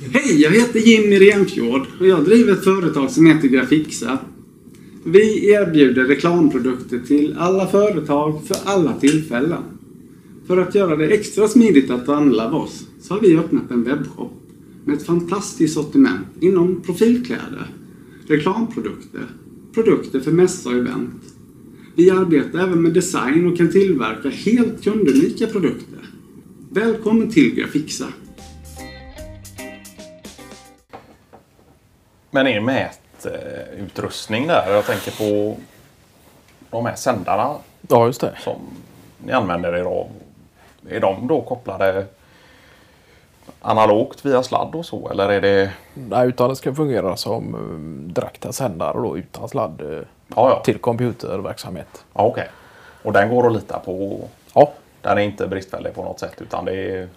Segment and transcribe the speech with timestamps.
[0.00, 4.18] Hej, jag heter Jimmy Renfjord och jag driver ett företag som heter Grafixa.
[5.04, 9.62] Vi erbjuder reklamprodukter till alla företag för alla tillfällen.
[10.46, 14.32] För att göra det extra smidigt att använda oss så har vi öppnat en webbshop
[14.84, 17.66] med ett fantastiskt sortiment inom profilkläder,
[18.26, 19.26] reklamprodukter,
[19.74, 21.34] produkter för mässa och event.
[21.94, 26.10] Vi arbetar även med design och kan tillverka helt kundunika produkter.
[26.70, 28.06] Välkommen till Grafixa!
[32.38, 35.56] Men er mätutrustning där, jag tänker på
[36.70, 37.54] de här sändarna
[37.88, 38.34] Ja, just det.
[38.40, 38.56] som
[39.18, 40.06] ni använder er av.
[40.90, 42.06] Är de då kopplade
[43.60, 45.70] analogt via sladd och så eller är det...
[45.94, 50.04] Nej, utan det ska fungera som um, direkta sändare då utan sladd eh, Ja,
[50.50, 50.62] ja.
[50.64, 52.04] till computerverksamhet.
[52.14, 52.48] ja okej.
[53.02, 54.20] Och den går att lita på?
[54.54, 57.08] Ja, Den är inte bristfällig på något sätt utan det är...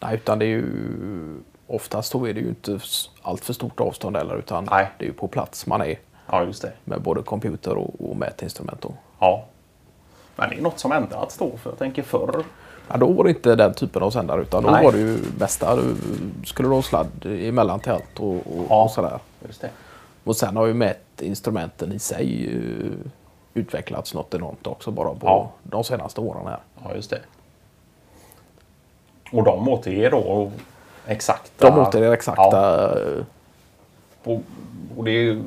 [0.00, 0.64] nej, utan det är ju
[1.66, 4.90] oftast då är det ju inte s- allt för stort avstånd heller utan Nej.
[4.98, 5.98] det är ju på plats man är
[6.30, 6.72] Ja, just det.
[6.84, 8.80] med både computer och, och mätinstrument.
[8.82, 8.94] Då.
[9.20, 9.44] Ja.
[10.36, 12.44] Men det är något som ändrats då för jag tänker förr.
[12.88, 14.84] Ja, då var det inte den typen av sändare utan då Nej.
[14.84, 15.94] var det ju mesta du
[16.44, 18.84] skulle du ha sladd emellan till allt och, och, Ja.
[18.84, 19.18] och sådär.
[19.46, 19.70] Just det.
[20.24, 22.92] Och sen har ju mätinstrumenten i sig uh,
[23.54, 25.50] utvecklats något enormt också bara på Ja.
[25.62, 26.58] de senaste åren här.
[26.84, 27.20] Ja, just det.
[29.32, 30.50] Och de återger då
[31.06, 31.70] exakta...
[31.70, 33.24] De återger exakta Ja, eh,
[34.96, 35.42] och, det är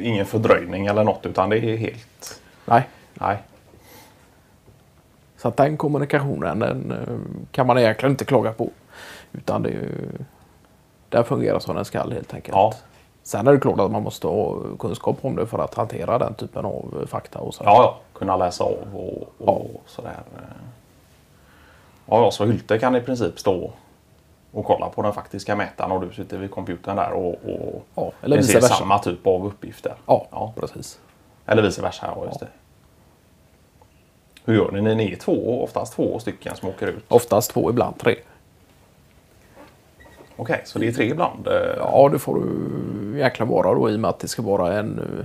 [0.00, 2.40] ingen fördröjning eller något utan det är helt...
[2.64, 3.36] Nej, Nej.
[5.36, 8.70] så att den kommunikationen den eh, kan man egentligen inte klaga på.
[9.32, 10.10] Utan det är ju,
[11.08, 12.56] den fungerar som den ska helt enkelt.
[12.56, 12.72] Ja.
[13.22, 16.34] Sen är det klart att man måste ha kunskap om det för att hantera den
[16.34, 17.38] typen av eh, fakta.
[17.38, 17.64] Och så.
[17.64, 17.98] Ja, ja.
[18.18, 20.16] Kunna läsa av och, och sådär.
[22.06, 23.72] Ja, ja, så Hylte kan i princip stå
[24.52, 28.12] och kolla på den faktiska mätaren och du sitter vid computern där och, och Ja,
[28.22, 28.74] eller ni ser versa.
[28.74, 29.94] samma typ av uppgifter.
[30.06, 30.52] Ja, Ja.
[30.60, 31.00] precis.
[31.46, 32.46] Eller vice versa, ja just Ja.
[32.46, 32.52] det.
[34.44, 34.94] Hur gör ni?
[34.94, 37.04] Ni är två, oftast två stycken som åker ut.
[37.08, 38.16] Oftast två, ibland tre.
[40.36, 41.46] Okej, så det är tre ibland?
[41.48, 44.78] eh, Ja, det får du egentligen vara då i och med att det ska vara
[44.78, 45.24] en eh,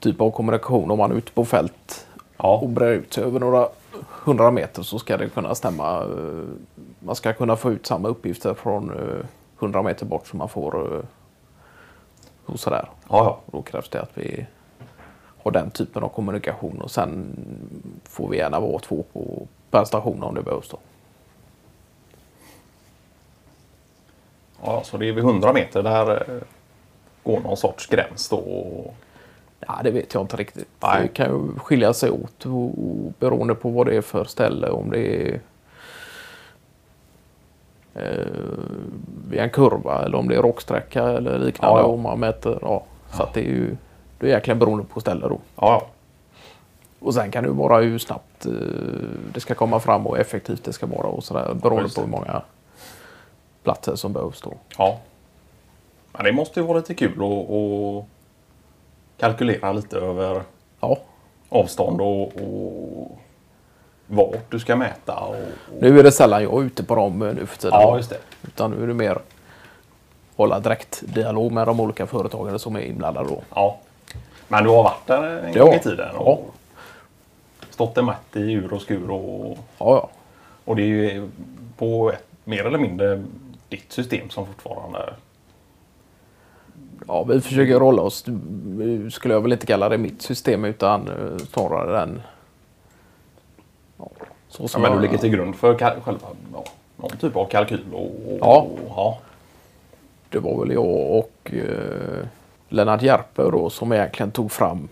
[0.00, 0.90] typ av kommunikation.
[0.90, 3.68] Om man är ute på fält och Ja, brer ut sig över några
[4.24, 6.06] hundra meter så ska det kunna stämma.
[7.04, 9.26] Eh, Man ska kunna få ut samma uppgifter från eh,
[9.56, 11.04] hundra meter bort som man får eh,
[12.46, 12.88] och sådär.
[13.08, 13.40] ja, ja.
[13.52, 14.46] Då krävs det att vi
[15.42, 17.26] har den typen av kommunikation och sen
[18.04, 20.68] får vi gärna vara två på per station om det behövs.
[20.68, 20.78] Då.
[24.62, 24.82] ja.
[24.84, 26.42] Så det är vid 100 meter där eh,
[27.22, 28.44] går någon sorts gräns då?
[29.60, 30.68] Ja, det vet jag inte riktigt.
[30.80, 31.02] Nej.
[31.02, 34.68] Det kan ju skilja sig åt och, och beroende på vad det är för ställe.
[34.68, 35.40] Om det är
[37.94, 38.26] eh,
[39.28, 41.80] vid en kurva eller om det är rocksträcka eller liknande.
[41.80, 41.86] Ja, ja.
[41.86, 42.82] Om man mäter, ja.
[43.10, 43.76] Så att det är ju
[44.18, 45.38] det är egentligen beroende på ställe då.
[45.56, 45.86] Ja, ja.
[46.98, 48.52] Och sen kan det vara hur snabbt eh,
[49.32, 51.54] det ska komma fram och effektivt det ska vara och sådär.
[51.54, 52.42] Beroende på hur många
[53.62, 54.54] platser som behövs då.
[54.78, 54.98] Ja.
[56.12, 58.04] Men det måste ju vara lite kul att, att
[59.16, 60.42] kalkylera lite över
[60.80, 60.98] Ja,
[61.48, 63.18] avstånd och, och
[64.06, 65.14] vart du ska mäta.
[65.14, 65.82] Och, och...
[65.82, 67.80] nu är det sällan jag är ute på dem eh, nu för tiden.
[67.80, 68.18] Ja, just det.
[68.46, 69.18] Utan nu är det mer
[70.36, 73.42] hålla direkt dialog med de olika företagen som är inblandade då.
[73.54, 73.78] Ja.
[74.48, 75.64] Men du har varit där en Ja.
[75.64, 76.18] gång i tiden Ja.
[76.20, 76.54] och
[77.70, 79.10] stått en matt i ur och skur.
[79.10, 80.08] Och, Ja, ja.
[80.64, 81.28] och det är ju
[81.78, 83.24] på ett, mer eller mindre
[83.68, 85.14] ditt system som fortfarande...
[87.08, 88.24] ja vi försöker rolla oss.
[88.66, 92.22] Nu skulle jag väl inte kalla det mitt system utan eh, snarare den.
[94.54, 96.64] Så Ja, men du ligger till grund för själva ja,
[96.96, 97.84] någon typ av kalkyl.
[97.92, 98.56] Och, och, Ja.
[98.56, 99.18] Och, ja.
[100.30, 102.26] Det var väl jag och eh,
[102.68, 104.88] Lennart Järpe då som egentligen tog fram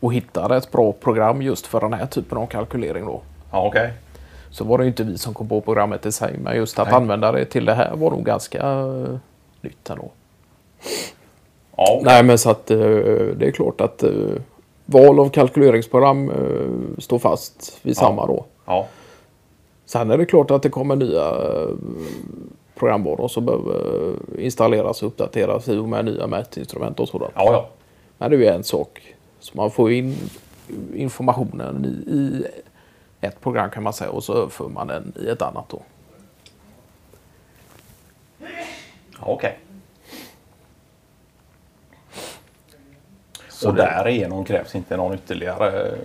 [0.00, 3.20] och hittade ett bra program just för den här typen av kalkylering då.
[3.52, 3.92] Ja, okej.
[4.50, 6.96] Så var det inte vi som kom på programmet i sig, men just att Nej.
[6.96, 9.16] använda det till det här var nog ganska eh,
[9.60, 10.10] nytt ändå.
[11.76, 12.02] Ja, okej.
[12.04, 12.78] Nej, men så att eh,
[13.36, 14.10] det är klart att eh,
[14.86, 18.00] val av kalkyleringsprogram eh, står fast vid Ja.
[18.00, 18.44] samma då.
[18.66, 18.86] Ja.
[19.84, 21.68] Sen är det klart att det kommer nya eh,
[22.74, 24.08] programvaror som behöver
[24.38, 27.32] eh, installeras och uppdateras i och med nya mätinstrument och sådant.
[27.36, 27.68] Ja, ja.
[28.18, 29.14] Men det är ju en sak.
[29.40, 30.16] Så man får in
[30.94, 32.46] informationen i, i
[33.20, 35.82] ett program kan man säga och så överför man den i ett annat då.
[39.20, 39.58] Ja, Okej.
[43.64, 45.98] Och därigenom krävs inte någon ytterligare...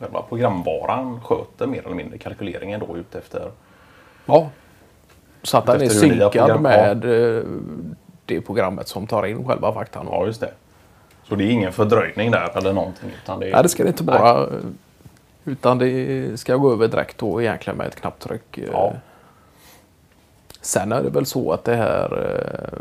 [0.00, 3.50] Själva programvaran sköter mer eller mindre kalkyleringen då ut efter...
[4.26, 4.48] Ja,
[5.42, 7.04] Så att den är synkad med
[7.36, 7.42] eh,
[8.24, 10.06] det programmet som tar in själva faktan.
[10.10, 10.50] Ja, just det.
[11.28, 13.10] Så det är ingen fördröjning där eller någonting?
[13.22, 13.52] Utan det är...
[13.52, 14.48] Nej, det ska det inte vara.
[15.44, 18.58] Utan det ska gå över direkt då egentligen med ett knapptryck.
[18.58, 18.64] eh.
[18.72, 18.92] Ja.
[20.60, 22.78] Sen är det väl så att det här eh,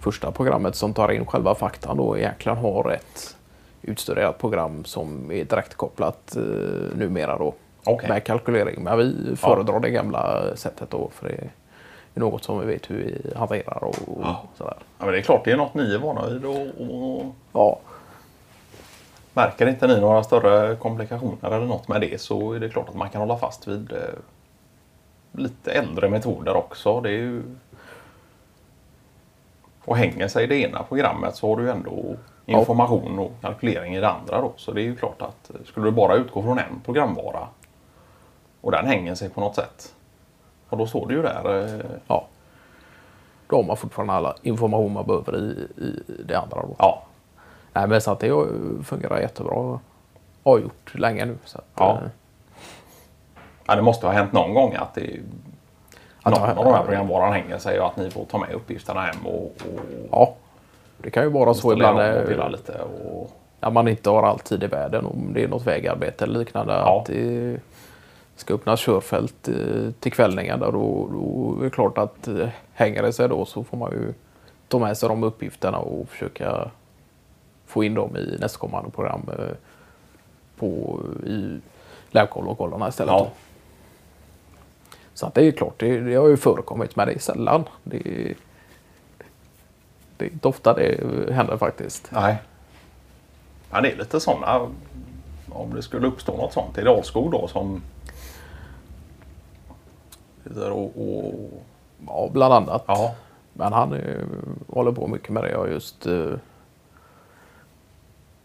[0.00, 3.36] första programmet som tar in själva faktan då egentligen har ett
[3.88, 6.42] utstuderat program som är direkt kopplat eh,
[6.96, 7.54] numera då.
[7.84, 8.08] Okej.
[8.08, 8.82] Med kalkylering.
[8.82, 11.34] Men vi föredrar det gamla sättet då för det
[12.14, 14.42] är något som vi vet hur vi hanterar och, och Ja.
[14.56, 14.74] sådär.
[14.98, 16.44] Ja, men det är klart, det är något ni är vana vid.
[16.44, 17.24] Och, och...
[17.52, 17.78] Ja,
[19.32, 22.94] Märker inte ni några större komplikationer eller något med det så är det klart att
[22.94, 23.98] man kan hålla fast vid eh,
[25.32, 27.00] lite äldre metoder också.
[27.00, 27.42] Det är ju...
[29.88, 34.08] Och hänger sig det ena programmet så har du ändå information och kalkylering i det
[34.08, 34.52] andra då.
[34.56, 37.48] Så det är ju klart att eh, skulle du bara utgå från en programvara
[38.60, 39.94] och den hänger sig på något sätt.
[40.68, 41.64] Och då står det ju där.
[41.64, 42.26] eh, ja.
[43.48, 46.56] Då har man fortfarande alla information man behöver i, i det andra.
[46.62, 46.74] Då.
[46.78, 47.02] Ja,
[47.72, 48.46] Nej, men så att det
[48.84, 49.78] fungerat jättebra.
[50.44, 51.38] Har gjort länge nu.
[51.44, 51.90] Så att, Ja.
[51.92, 52.08] eh,
[53.66, 55.20] Ja, det måste ha hänt någon gång att det,
[56.30, 59.26] någon av de här programvaran hänger sig och att ni får ta med uppgifterna hem
[59.26, 59.80] och, och
[60.10, 60.34] ja.
[61.02, 62.72] Det kan ju vara så ibland och eh, lite.
[63.04, 63.30] Och,
[63.60, 65.06] att man inte har all tid i världen.
[65.06, 66.72] Om det är något vägarbete eller liknande.
[66.72, 67.00] Ja.
[67.00, 67.60] Att det
[68.36, 70.60] ska öppnas körfält eh, till kvällningen.
[70.60, 73.90] Där, då, då är det klart att eh, hänger det sig då så får man
[73.92, 74.14] ju
[74.68, 76.70] ta med sig de uppgifterna och försöka
[77.66, 79.30] få in dem i nästkommande program
[80.58, 81.60] på, i
[82.10, 83.12] lävkollokollarna istället.
[83.12, 83.28] Ja.
[85.18, 87.64] Så att det är klart, det, det har ju förekommit men det är sällan.
[87.84, 88.34] Det,
[90.16, 91.00] det är inte ofta det
[91.32, 92.08] händer faktiskt.
[92.12, 92.36] nej.
[93.70, 94.68] Ja, det är lite sådana.
[95.48, 97.82] Om det skulle uppstå något sånt i Dalskog då som
[100.54, 101.64] och, och
[102.06, 102.84] Ja, bland annat.
[102.86, 103.14] ja,
[103.52, 104.26] Men han eh,
[104.68, 106.32] håller på mycket med det och just eh,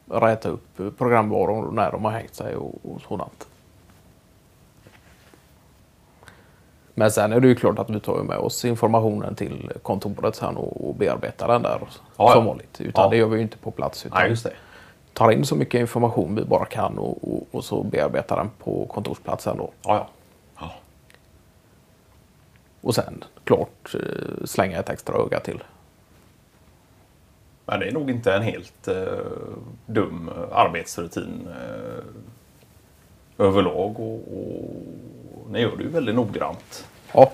[0.06, 3.48] räta upp programvaror när de har hängt sig och, och sådant.
[6.95, 10.57] Men sen är det ju klart att vi tar med oss informationen till kontoret sen
[10.57, 12.40] och, bearbetar den där Ja, som ja.
[12.40, 12.81] vanligt.
[12.81, 13.10] Utan Ja.
[13.10, 14.06] det gör vi ju inte på plats.
[14.06, 14.54] Utan det.
[15.13, 18.86] tar in så mycket information vi bara kan och, och, och så bearbetar den på
[18.86, 19.72] kontorsplatsen då.
[19.84, 20.07] Ja, ja.
[20.60, 20.72] ja.
[22.81, 25.63] Och sen klart eh, slänga ett extra öga till.
[27.66, 28.95] Men det är nog inte en helt eh,
[29.86, 32.04] dum arbetsrutin eh,
[33.45, 34.00] överlag.
[34.00, 34.74] Och, och
[35.54, 36.88] ni gör det ju väldigt noggrant.
[37.14, 37.32] Ja,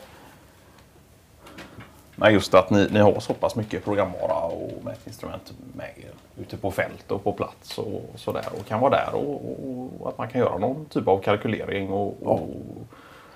[2.16, 6.58] Men just att ni, ni har så pass mycket programvara och mätinstrument med er ute
[6.58, 10.18] på fält och på plats och sådär och kan vara där och, och, och att
[10.18, 12.50] man kan göra någon typ av kalkylering och, och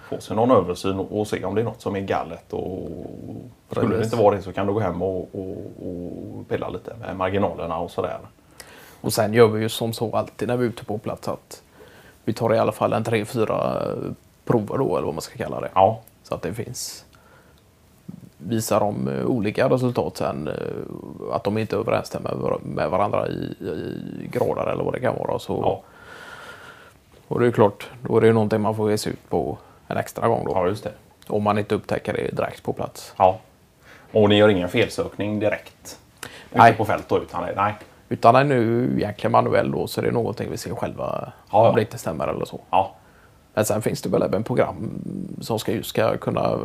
[0.09, 2.53] få sig någon översyn och, se om det är något som är galet.
[2.53, 2.89] Och,
[3.69, 4.13] skulle det Precis.
[4.13, 5.57] inte vara det så kan du gå hem och, och,
[5.87, 8.19] och pilla lite med marginalerna och sådär.
[9.01, 11.63] Och sen gör vi ju som så alltid när vi är ute på plats att
[12.23, 13.81] vi tar i alla fall en tre, fyra
[14.45, 15.69] prover då eller vad man ska kalla det.
[15.75, 17.05] Ja, Så att det finns
[18.37, 24.29] visar de eh, olika resultat sen eh, att de inte överensstämmer med varandra i, i
[24.31, 25.39] grader eller vad det kan vara.
[25.39, 25.81] Så, ja,
[27.27, 29.57] Och det är klart, då är det ju någonting man får ge sig ut på
[29.87, 30.51] en extra gång då.
[30.51, 30.91] ja just det.
[31.27, 33.13] Om man inte upptäcker det direkt på plats.
[33.17, 33.39] Ja.
[34.11, 35.99] Och ni gör ingen felsökning direkt
[36.51, 36.69] Nej.
[36.69, 37.17] ute på fält då?
[37.21, 37.73] Utan, nej.
[38.09, 41.69] Utan är nu egentligen manuell då så är det någonting vi ser själva Ja, ja.
[41.69, 42.59] om det inte stämmer eller så.
[42.69, 42.95] Ja,
[43.53, 45.01] Men sen finns det väl även program
[45.41, 46.59] som ska, ska kunna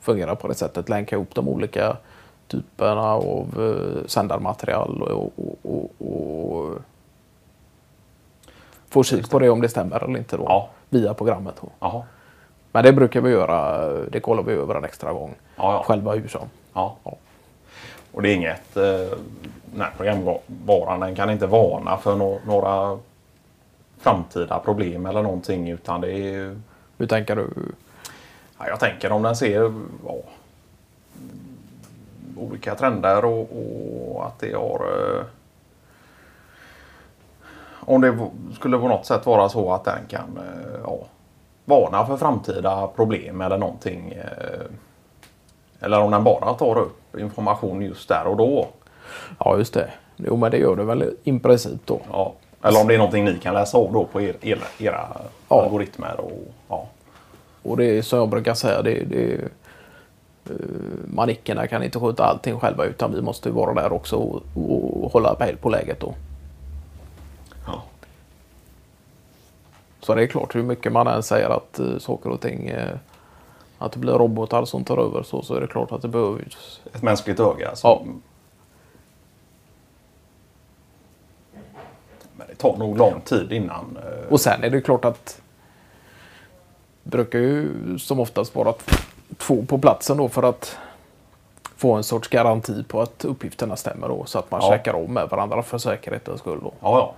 [0.00, 0.88] fungera på det sättet.
[0.88, 1.96] Länka ihop de olika
[2.48, 6.78] typerna av eh, sändarmaterial och, och, och, och
[8.88, 10.44] få kik på det om det stämmer eller inte då.
[10.44, 10.68] Ja.
[10.88, 11.54] Via programmet.
[11.60, 11.68] Då.
[11.80, 12.02] Jaha.
[12.72, 13.88] Men det brukar vi göra.
[13.88, 15.34] Det kollar vi över en extra gång.
[15.56, 15.82] Ja, ja.
[15.86, 16.48] Själva hur som.
[16.72, 16.96] Ja.
[18.12, 18.76] Och det är inget...
[18.76, 19.18] Eh,
[19.78, 22.98] här programvaran den kan inte varna för no några
[24.00, 26.60] framtida problem eller någonting utan det är ju...
[26.98, 27.48] Hur tänker du?
[28.58, 29.72] Ja, jag tänker om den ser
[30.06, 30.14] ja,
[32.36, 33.48] olika trender och,
[34.14, 34.74] och att det har...
[34.74, 35.24] Eh,
[37.72, 40.98] om det skulle på något sätt vara så att den kan eh, ja,
[41.64, 44.12] varna för framtida problem eller någonting.
[44.12, 44.66] Eh,
[45.80, 48.68] eller om den bara tar upp information just där och då.
[49.38, 49.90] Ja, just det.
[50.16, 52.00] Jo, men det gör det väl i princip då.
[52.10, 52.34] Ja.
[52.62, 55.08] Eller om det är någonting ni kan läsa av då på er, era, era
[55.48, 55.62] Ja.
[55.62, 56.20] algoritmer.
[56.20, 56.86] Och, ja.
[57.62, 59.34] Och det är som jag brukar säga, det, det
[60.50, 60.56] eh,
[61.14, 64.42] manickerna kan inte sköta allting själva utan vi måste vara där också och,
[65.02, 66.14] och hålla pejl på läget då.
[67.66, 67.82] Ja.
[70.00, 72.96] Så det är klart hur mycket man än säger att eh, saker och ting eh,
[73.78, 76.80] att det blir robotar som tar över så, så är det klart att det behövs.
[76.94, 77.76] Ett mänskligt öga.
[77.76, 78.22] Som...
[81.54, 81.60] Ja.
[82.36, 83.98] Men det tar nog lång tid innan.
[84.02, 85.40] eh, Och sen är det klart att
[87.02, 88.74] det brukar ju som oftast vara
[89.38, 90.76] två på platsen då för att
[91.76, 94.70] få en sorts garanti på att uppgifterna stämmer då så att man Ja.
[94.70, 96.58] checkar om med varandra för säkerhetens skull.
[96.62, 96.72] Då.
[96.80, 97.14] Ja, ja.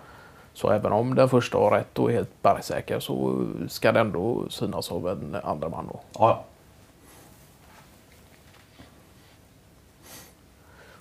[0.55, 4.45] Så även om den första har rätt och är helt bergsäker så ska det ändå
[4.51, 5.89] synas av en andra man.
[5.93, 6.01] Då.
[6.19, 6.45] ja, ja.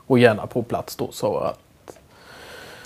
[0.08, 1.60] Och gärna på plats då så att,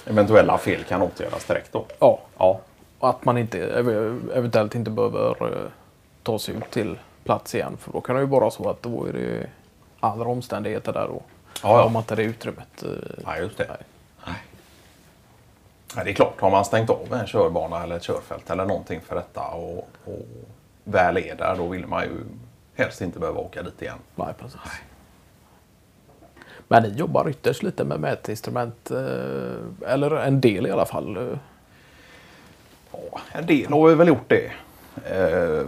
[0.05, 1.85] Eventuella fel kan åtgärdas direkt då.
[1.99, 2.59] ja, Ja,
[2.99, 5.69] och att man inte, ev- eventuellt inte behöver eh,
[6.23, 7.77] ta sig ut till plats igen.
[7.77, 9.47] För då kan det ju vara så att då är det
[9.99, 11.21] andra omständigheter där då.
[11.63, 11.83] Ja, ja.
[11.83, 12.83] Om man inte det utrymmet.
[12.83, 12.89] eh,
[13.25, 13.65] ja just det.
[13.69, 13.77] Nej.
[14.25, 14.35] Nej.
[15.95, 19.01] Ja, det är klart, har man stängt av en körbana eller ett körfält eller någonting
[19.01, 20.25] för detta och, och
[20.83, 22.09] väl är där, då vill man ju
[22.75, 23.97] helst inte behöva åka dit igen.
[24.15, 24.59] Nej, precis.
[26.67, 31.37] Men ni jobbar ytterst lite med mätinstrument, eh, eller en del i alla fall.
[32.91, 34.51] Ja, en del har vi väl gjort det.
[35.05, 35.67] Eh,